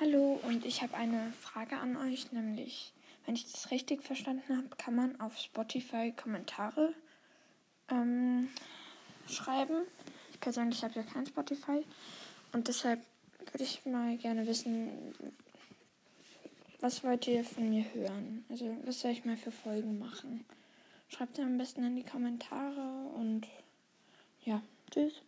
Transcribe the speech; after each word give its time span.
Hallo 0.00 0.40
und 0.44 0.64
ich 0.64 0.80
habe 0.80 0.94
eine 0.94 1.30
Frage 1.42 1.76
an 1.76 1.98
euch, 1.98 2.32
nämlich, 2.32 2.94
wenn 3.26 3.34
ich 3.34 3.52
das 3.52 3.70
richtig 3.70 4.02
verstanden 4.02 4.56
habe, 4.56 4.74
kann 4.78 4.94
man 4.94 5.20
auf 5.20 5.36
Spotify 5.36 6.10
Kommentare 6.10 6.94
ähm, 7.90 8.48
schreiben. 9.28 9.82
Ich 10.32 10.40
persönlich 10.40 10.82
habe 10.82 10.94
ja 10.94 11.02
kein 11.02 11.26
Spotify 11.26 11.84
und 12.54 12.68
deshalb 12.68 13.00
würde 13.52 13.62
ich 13.62 13.84
mal 13.84 14.16
gerne 14.16 14.46
wissen, 14.46 14.88
was 16.80 17.04
wollt 17.04 17.26
ihr 17.26 17.44
von 17.44 17.68
mir 17.68 17.84
hören? 17.92 18.46
Also 18.48 18.74
was 18.86 19.00
soll 19.00 19.10
ich 19.10 19.26
mal 19.26 19.36
für 19.36 19.52
Folgen 19.52 19.98
machen? 19.98 20.46
Schreibt 21.10 21.38
es 21.38 21.44
am 21.44 21.58
besten 21.58 21.84
in 21.84 21.96
die 21.96 22.04
Kommentare 22.04 23.10
und 23.16 23.46
ja, 24.46 24.62
tschüss. 24.90 25.20